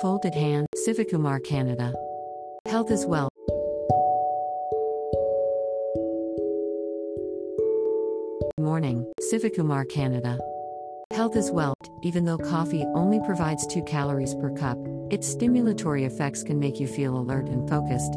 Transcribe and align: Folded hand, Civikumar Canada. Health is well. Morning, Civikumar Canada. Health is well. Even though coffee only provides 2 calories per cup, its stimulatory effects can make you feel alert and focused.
Folded 0.00 0.34
hand, 0.34 0.68
Civikumar 0.86 1.42
Canada. 1.42 1.92
Health 2.66 2.92
is 2.92 3.04
well. 3.04 3.28
Morning, 8.60 9.04
Civikumar 9.32 9.88
Canada. 9.88 10.38
Health 11.10 11.34
is 11.34 11.50
well. 11.50 11.74
Even 12.04 12.24
though 12.24 12.38
coffee 12.38 12.84
only 12.94 13.18
provides 13.26 13.66
2 13.66 13.82
calories 13.82 14.36
per 14.36 14.50
cup, 14.50 14.78
its 15.10 15.34
stimulatory 15.34 16.06
effects 16.06 16.44
can 16.44 16.60
make 16.60 16.78
you 16.78 16.86
feel 16.86 17.18
alert 17.18 17.48
and 17.48 17.68
focused. 17.68 18.14